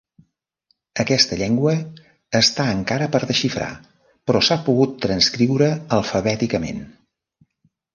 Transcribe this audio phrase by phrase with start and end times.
[1.03, 1.73] Aquesta llengua
[2.41, 3.71] està encara per desxifrar,
[4.27, 6.87] però s'ha pogut transcriure alfabèticament.